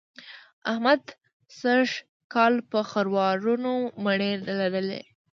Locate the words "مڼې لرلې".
4.03-5.01